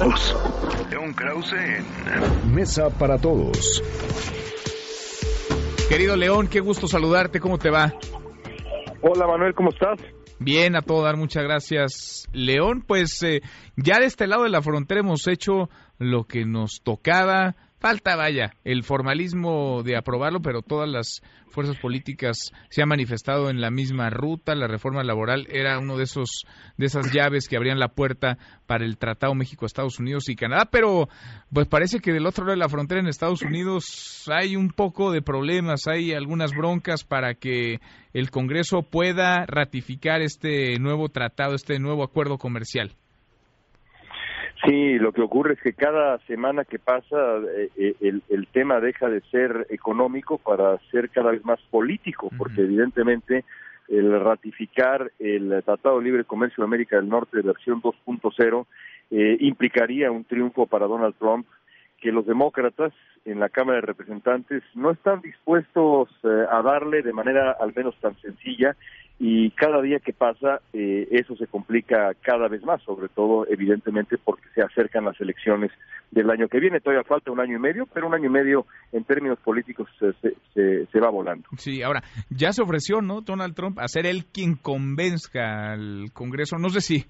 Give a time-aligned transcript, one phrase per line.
[0.00, 0.36] todos.
[0.90, 3.82] León Krause en Mesa para Todos.
[5.88, 7.92] Querido León, qué gusto saludarte, ¿cómo te va?
[9.02, 9.98] Hola Manuel, ¿cómo estás?
[10.38, 12.28] Bien, a todo dar, muchas gracias.
[12.32, 13.42] León, pues eh,
[13.76, 15.68] ya de este lado de la frontera hemos hecho
[15.98, 17.56] lo que nos tocaba.
[17.80, 23.62] Falta, vaya, el formalismo de aprobarlo, pero todas las fuerzas políticas se han manifestado en
[23.62, 24.54] la misma ruta.
[24.54, 26.44] La reforma laboral era uno de esos
[26.76, 28.36] de esas llaves que abrían la puerta
[28.66, 31.08] para el Tratado México, Estados Unidos y Canadá, pero
[31.50, 35.10] pues parece que del otro lado de la frontera en Estados Unidos hay un poco
[35.10, 37.80] de problemas, hay algunas broncas para que
[38.12, 42.94] el Congreso pueda ratificar este nuevo tratado, este nuevo acuerdo comercial.
[44.64, 47.16] Sí, lo que ocurre es que cada semana que pasa
[47.56, 52.30] eh, eh, el, el, tema deja de ser económico para ser cada vez más político,
[52.36, 53.44] porque evidentemente
[53.90, 58.66] el ratificar el Tratado de Libre Comercio de América del Norte de versión 2.0
[59.10, 61.46] eh, implicaría un triunfo para Donald Trump
[62.00, 62.92] que los demócratas
[63.24, 67.96] en la Cámara de Representantes no están dispuestos eh, a darle de manera al menos
[68.00, 68.76] tan sencilla
[69.22, 74.16] y cada día que pasa eh, eso se complica cada vez más, sobre todo evidentemente
[74.16, 75.70] porque se acercan las elecciones
[76.10, 76.80] del año que viene.
[76.80, 80.86] Todavía falta un año y medio, pero un año y medio en términos políticos se,
[80.90, 81.46] se, va volando.
[81.58, 83.20] Sí, ahora, ya se ofreció, ¿no?
[83.20, 86.56] Donald Trump a ser él quien convenzca al Congreso.
[86.56, 87.04] No sé si,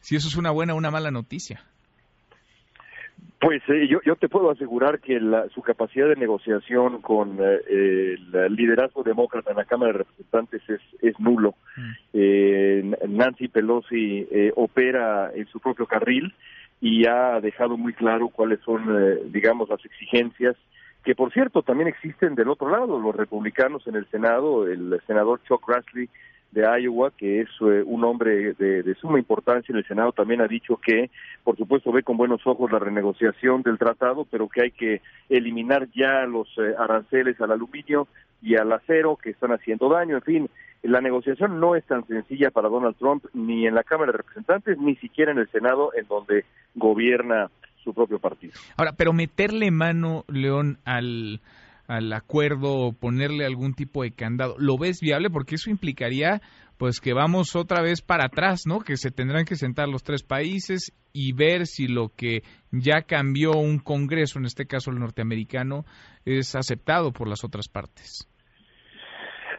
[0.00, 1.64] si eso es una buena o una mala noticia.
[3.44, 8.16] Pues eh, yo, yo te puedo asegurar que la, su capacidad de negociación con eh,
[8.32, 11.54] el liderazgo demócrata en la Cámara de Representantes es, es nulo.
[11.76, 11.90] Mm.
[12.14, 16.32] Eh, Nancy Pelosi eh, opera en su propio carril
[16.80, 20.56] y ha dejado muy claro cuáles son, eh, digamos, las exigencias
[21.04, 22.98] que, por cierto, también existen del otro lado.
[22.98, 26.08] Los republicanos en el Senado, el senador Chuck Grassley
[26.54, 30.40] de Iowa, que es eh, un hombre de, de, suma importancia en el Senado, también
[30.40, 31.10] ha dicho que,
[31.42, 35.88] por supuesto, ve con buenos ojos la renegociación del tratado, pero que hay que eliminar
[35.94, 38.06] ya los eh, aranceles al aluminio
[38.40, 40.16] y al acero que están haciendo daño.
[40.16, 40.50] En fin,
[40.82, 44.78] la negociación no es tan sencilla para Donald Trump ni en la Cámara de Representantes,
[44.78, 46.44] ni siquiera en el Senado, en donde
[46.74, 47.50] gobierna
[47.82, 48.54] su propio partido.
[48.76, 51.40] Ahora, pero meterle mano, León, al
[51.86, 54.56] al acuerdo, ponerle algún tipo de candado.
[54.58, 55.30] ¿Lo ves viable?
[55.30, 56.40] Porque eso implicaría
[56.78, 58.80] pues que vamos otra vez para atrás, ¿no?
[58.80, 63.52] Que se tendrán que sentar los tres países y ver si lo que ya cambió
[63.52, 65.84] un Congreso, en este caso el norteamericano,
[66.24, 68.28] es aceptado por las otras partes.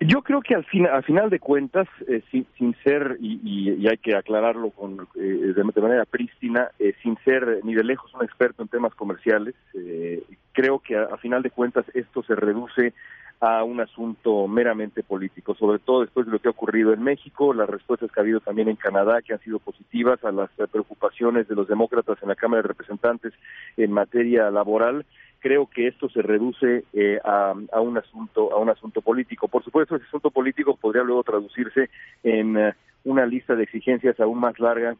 [0.00, 3.88] Yo creo que al, fin, al final de cuentas, eh, sin, sin, ser, y, y,
[3.88, 8.22] hay que aclararlo con, eh, de, manera prístina, eh, sin ser ni de lejos un
[8.22, 10.22] experto en temas comerciales, eh,
[10.56, 12.94] creo que a, final de cuentas esto se reduce
[13.40, 17.52] a un asunto meramente político, sobre todo después de lo que ha ocurrido en México,
[17.52, 21.46] las respuestas que ha habido también en Canadá, que han sido positivas a las preocupaciones
[21.46, 23.34] de los demócratas en la Cámara de Representantes
[23.76, 25.04] en materia laboral
[25.38, 29.46] creo que esto se reduce eh, a, un asunto a un asunto político.
[29.46, 31.90] Por supuesto, ese asunto político podría luego traducirse
[32.24, 32.72] en uh,
[33.04, 34.96] una lista de exigencias aún más larga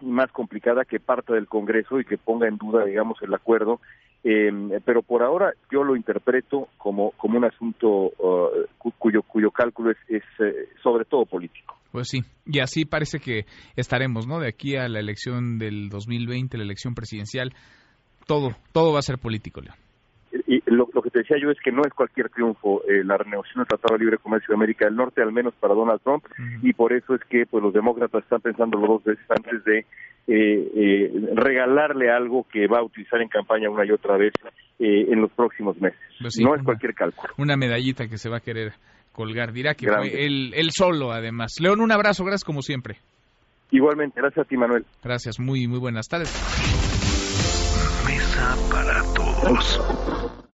[0.00, 3.80] y más complicada que parte del Congreso y que ponga en duda, digamos, el acuerdo.
[4.24, 9.90] Eh, pero por ahora yo lo interpreto como como un asunto uh, cuyo cuyo cálculo
[9.90, 11.76] es, es eh, sobre todo político.
[11.90, 14.38] Pues sí, y así parece que estaremos, ¿no?
[14.38, 17.52] De aquí a la elección del 2020, la elección presidencial
[18.26, 19.76] todo, todo va a ser político, León.
[20.46, 23.18] Y lo, lo, que te decía yo es que no es cualquier triunfo eh, la
[23.18, 26.24] renegociación del Tratado de Libre Comercio de América del Norte, al menos para Donald Trump,
[26.24, 26.58] uh -huh.
[26.62, 29.84] y por eso es que pues los demócratas están pensando los dos veces antes de
[30.28, 34.32] eh, eh, regalarle algo que va a utilizar en campaña una y otra vez
[34.78, 35.98] eh, en los próximos meses.
[36.20, 37.34] Pues sí, no una, es cualquier cálculo.
[37.38, 38.72] Una medallita que se va a querer
[39.12, 41.56] colgar, dirá que fue él, él solo además.
[41.60, 42.98] León, un abrazo, gracias como siempre.
[43.72, 44.84] Igualmente, gracias a ti Manuel.
[45.02, 46.30] Gracias, muy, muy buenas tardes
[48.70, 50.41] para todos.